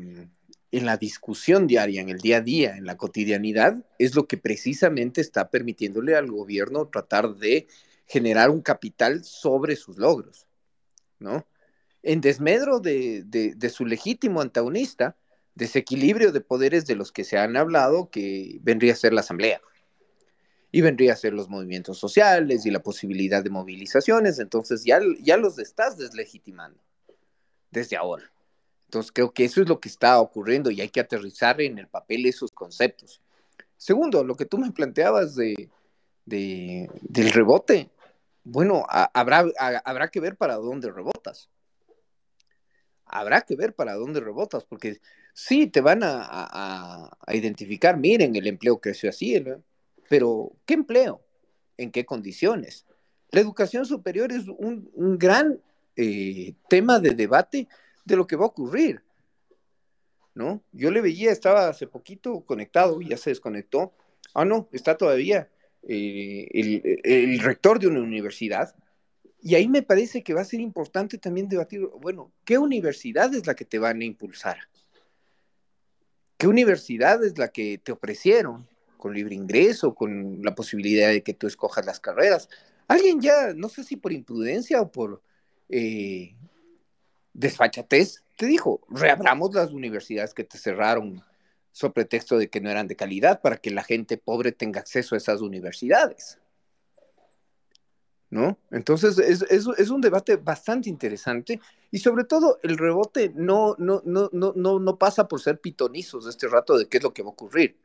[0.72, 4.38] en la discusión diaria, en el día a día, en la cotidianidad, es lo que
[4.38, 7.68] precisamente está permitiéndole al gobierno tratar de
[8.06, 10.46] generar un capital sobre sus logros,
[11.18, 11.46] ¿no?
[12.02, 15.16] En desmedro de, su legítimo antagonista,
[15.54, 19.61] desequilibrio de poderes de los que se han hablado, que vendría a ser la asamblea.
[20.72, 25.37] Y vendría a ser los movimientos sociales y la posibilidad de movilizaciones, entonces ya, ya
[25.37, 26.82] los estás deslegitimando
[27.70, 28.32] desde ahora.
[28.92, 31.88] Entonces creo que eso es lo que está ocurriendo y hay que aterrizar en el
[31.88, 33.22] papel esos conceptos.
[33.78, 35.70] Segundo, lo que tú me planteabas de,
[36.26, 37.88] del rebote,
[38.44, 39.46] bueno, habrá,
[39.87, 41.48] habrá que ver para dónde rebotas.
[43.07, 45.00] Habrá que ver para dónde rebotas, porque
[45.33, 49.42] sí te van a, identificar, miren, el empleo creció así,
[50.11, 51.22] pero ¿qué empleo?
[51.78, 52.85] ¿En qué condiciones?
[53.31, 55.62] La educación superior es un, gran
[55.96, 57.68] eh, tema de debate
[58.04, 59.02] de lo que va a ocurrir.
[60.34, 60.62] ¿No?
[60.72, 63.92] Yo le veía, estaba hace poquito conectado, ya se desconectó.
[64.34, 65.50] Ah, no, está todavía
[65.82, 66.48] eh,
[67.04, 68.74] el, rector de una universidad.
[69.42, 73.46] Y ahí me parece que va a ser importante también debatir, bueno, ¿qué universidad es
[73.46, 74.56] la que te van a impulsar?
[76.38, 81.34] ¿Qué universidad es la que te ofrecieron con libre ingreso, con la posibilidad de que
[81.34, 82.48] tú escojas las carreras?
[82.86, 85.22] Alguien ya, no sé si por imprudencia o por
[85.68, 86.34] eh,
[87.33, 91.23] desfachatez, te dijo, reabramos las universidades que te cerraron
[91.73, 95.14] sobre pretexto de que no eran de calidad para que la gente pobre tenga acceso
[95.14, 96.38] a esas universidades.
[98.29, 98.59] ¿No?
[98.71, 105.40] Entonces es, un debate bastante interesante y sobre todo el rebote no, no pasa por
[105.40, 107.77] ser pitonizos de este rato de qué es lo que va a ocurrir,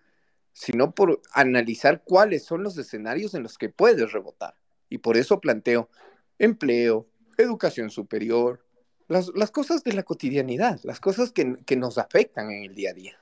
[0.54, 4.56] sino por analizar cuáles son los escenarios en los que puedes rebotar.
[4.90, 5.90] Y por eso planteo
[6.40, 7.08] empleo,
[7.38, 8.66] educación superior,
[9.08, 13.17] las, cosas de la cotidianidad, las cosas que, nos afectan en el día a día.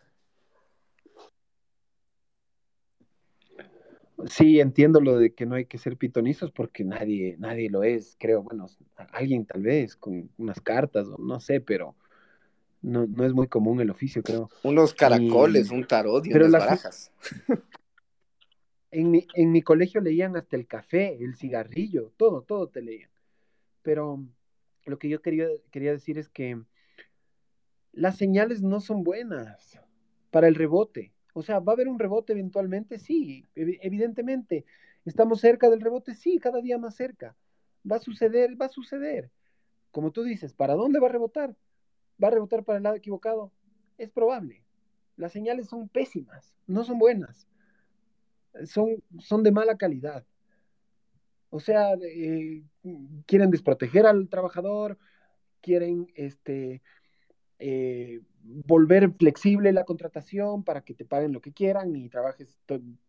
[4.30, 8.16] Sí, entiendo lo de que no hay que ser pitonizos porque nadie, nadie lo es,
[8.20, 8.42] creo.
[8.42, 8.68] Bueno,
[9.12, 11.96] alguien tal vez con unas cartas o no sé, pero
[12.82, 14.50] no, es muy común el oficio, creo.
[14.64, 17.12] Unos caracoles, un tarot y unas barajas.
[18.92, 23.10] En mi, en mi colegio leían hasta el café, el cigarrillo, todo, todo te leían.
[23.82, 24.24] Pero
[24.86, 26.62] lo que yo quería, quería decir es que
[27.92, 29.80] las señales no son buenas
[30.32, 31.14] para el rebote.
[31.34, 33.00] O sea, ¿va a haber un rebote eventualmente?
[33.00, 34.66] Sí, evidentemente.
[35.06, 36.14] ¿Estamos cerca del rebote?
[36.14, 37.36] Sí, cada día más cerca.
[37.90, 38.60] ¿Va a suceder?
[38.60, 39.32] Va a suceder.
[39.92, 41.56] Como tú dices, ¿para dónde va a rebotar?
[42.22, 43.52] ¿Va a rebotar para el lado equivocado?
[43.98, 44.64] Es probable.
[45.16, 47.48] Las señales son pésimas, no son buenas.
[48.66, 50.26] Son, son de mala calidad.
[51.56, 52.64] O sea, eh,
[53.26, 54.98] quieren desproteger al trabajador,
[55.62, 56.82] quieren este,
[57.60, 62.60] eh, volver flexible la contratación para que te paguen lo que quieran y trabajes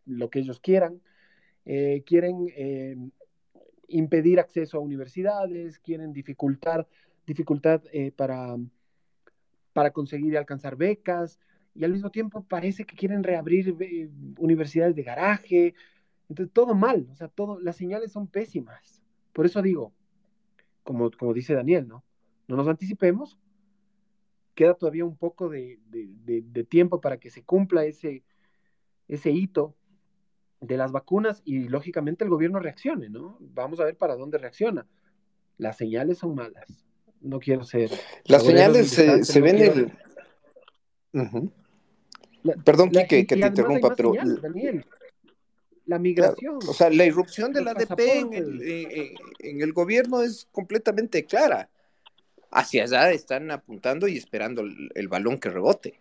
[0.05, 1.01] lo que ellos quieran.
[1.65, 3.11] Eh, quieren
[3.89, 6.87] impedir acceso a universidades, quieren dificultar,
[7.25, 7.81] dificultad
[8.15, 8.55] para,
[9.73, 11.37] para conseguir y alcanzar becas,
[11.75, 13.75] y al mismo tiempo parece que quieren reabrir
[14.37, 15.73] universidades de garaje,
[16.29, 19.01] entonces, todo mal, o sea, todo, las señales son pésimas.
[19.33, 19.93] Por eso digo,
[20.83, 22.03] como, como dice Daniel, ¿no?
[22.47, 23.37] No nos anticipemos,
[24.55, 25.79] queda todavía un poco de,
[26.69, 28.23] tiempo para que se cumpla ese,
[29.07, 29.75] ese hito
[30.59, 33.37] de las vacunas y lógicamente el gobierno reaccione, ¿no?
[33.39, 34.87] Vamos a ver para dónde reacciona.
[35.57, 36.85] Las señales son malas.
[37.21, 37.89] No quiero ser.
[38.25, 39.91] Las señales se, ven en
[41.13, 41.51] el.
[42.63, 44.13] Perdón, que te interrumpa, pero.
[44.41, 44.85] Daniel,
[45.87, 46.59] la migración.
[46.67, 47.99] o sea, la irrupción de la ADP
[49.39, 51.69] en el, gobierno es completamente clara.
[52.51, 55.99] Hacia allá están apuntando y esperando el, balón que rebote.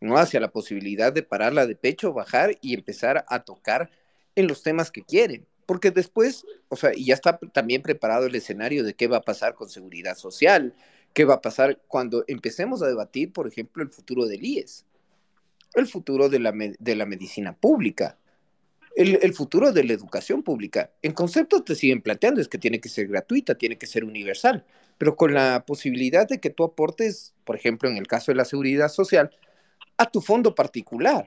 [0.00, 0.16] ¿no?
[0.16, 3.90] Hacia la posibilidad de pararla de pecho, bajar y empezar a tocar
[4.34, 5.46] en los temas que quieren.
[5.66, 9.22] Porque después, o sea, y ya está también preparado el escenario de qué va a
[9.22, 10.74] pasar con seguridad social,
[11.12, 14.86] qué va a pasar cuando empecemos a debatir, por ejemplo, el futuro del IES,
[15.74, 18.18] el futuro de la, de la medicina pública,
[18.96, 20.90] el, futuro de la educación pública.
[21.02, 24.64] En conceptos te siguen planteando, es que tiene que ser gratuita, tiene que ser universal,
[24.98, 28.44] pero con la posibilidad de que tú aportes, por ejemplo, en el caso de la
[28.44, 29.30] seguridad social,
[29.96, 31.26] a tu fondo particular.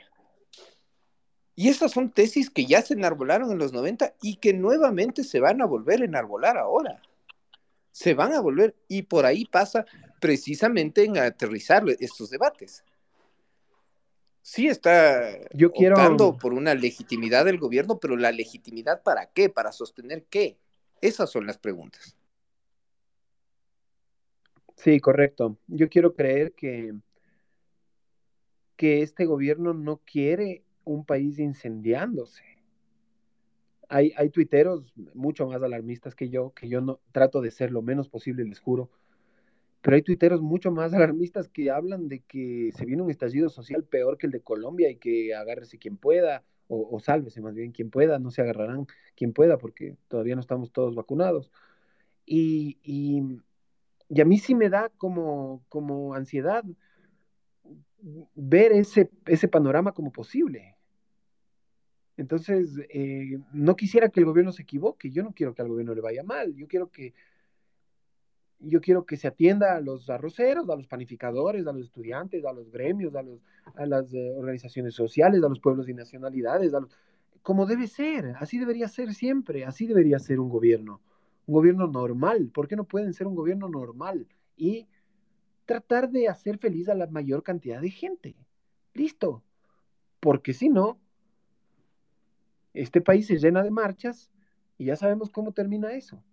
[1.56, 5.40] Y estas son tesis que ya se enarbolaron en los 90 y que nuevamente se
[5.40, 7.02] van a volver a enarbolar ahora.
[7.92, 9.86] Se van a volver y por ahí pasa
[10.20, 12.84] precisamente en aterrizar estos debates
[14.46, 15.96] sí está Yo quiero...
[15.96, 20.60] optando por una legitimidad del gobierno, pero la legitimidad para qué, para sostener qué.
[21.02, 22.16] Esas son las preguntas.
[24.76, 25.58] Sí, correcto.
[25.66, 26.94] Yo quiero creer que,
[28.76, 32.44] que este gobierno no quiere un país incendiándose.
[33.90, 37.82] Hay, hay tuiteros mucho más alarmistas que yo, que yo no trato de ser lo
[37.82, 38.92] menos posible, les juro,
[39.86, 43.84] pero hay tuiteros mucho más alarmistas que hablan de que se viene un estallido social
[43.84, 47.92] peor que el de Colombia y que agárrese quien pueda, o, sálvese más bien quien
[47.92, 51.52] pueda, no se agarrarán quien pueda porque todavía no estamos todos vacunados.
[52.26, 56.64] Y, y, a mí sí me da como, como ansiedad
[58.34, 60.78] ver ese, ese panorama como posible.
[62.18, 65.94] Entonces, eh, no quisiera que el gobierno se equivoque, yo no quiero que al gobierno
[65.94, 67.14] le vaya mal, yo quiero que
[68.68, 72.54] yo quiero que se atienda a los arroceros, a los panificadores, a los estudiantes, a
[72.54, 73.40] los gremios, a, los,
[73.76, 76.74] a las eh, organizaciones sociales, a los pueblos y nacionalidades,
[77.42, 81.02] como debe ser, así debería ser siempre, así debería ser un gobierno,
[81.46, 82.50] un gobierno normal.
[82.54, 84.28] ¿Por qué no pueden ser un gobierno normal?
[84.58, 84.88] Y
[85.66, 88.36] tratar de hacer feliz a la mayor cantidad de gente.
[88.94, 89.44] Listo.
[90.20, 91.00] Porque si no,
[92.74, 94.32] este país se llena de marchas
[94.78, 96.24] y ya sabemos cómo termina eso.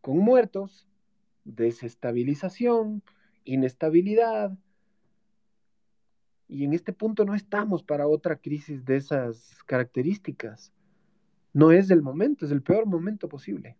[0.00, 0.87] Con muertos,
[1.48, 3.02] desestabilización,
[3.44, 4.56] inestabilidad.
[6.46, 10.72] Y en este punto no estamos para otra crisis de esas características.
[11.52, 13.76] No es el momento, es el peor momento posible.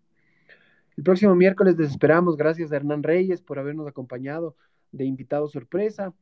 [0.96, 2.36] El próximo miércoles les esperamos.
[2.36, 4.56] Gracias a Hernán Reyes por habernos acompañado
[4.90, 6.14] de invitado sorpresa,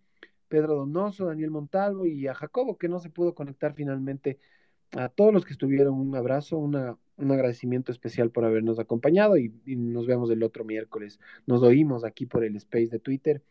[0.49, 4.39] Pedro Donoso, Daniel Montalvo y a Jacobo que no se pudo conectar finalmente.
[4.93, 9.53] A todos los que estuvieron, un abrazo, una un agradecimiento especial por habernos acompañado y,
[9.67, 11.19] nos vemos el otro miércoles.
[11.47, 13.43] Nos oímos aquí por el space de Twitter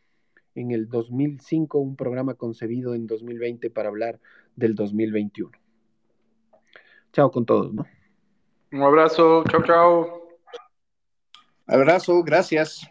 [0.53, 4.19] en el 2005, un programa concebido en 2020 para hablar
[4.55, 5.51] del 2021.
[7.11, 7.85] Chao con todos, ¿no?
[8.71, 10.27] Un abrazo, chao, chao.
[11.67, 12.89] Abrazo, gracias.